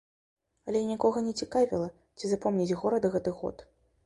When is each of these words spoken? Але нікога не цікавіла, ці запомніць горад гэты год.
Але 0.71 0.79
нікога 0.91 1.23
не 1.27 1.33
цікавіла, 1.45 1.91
ці 2.17 2.33
запомніць 2.33 2.77
горад 2.81 3.03
гэты 3.19 3.37
год. 3.45 3.65